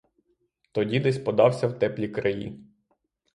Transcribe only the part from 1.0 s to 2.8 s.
подався в теплі краї.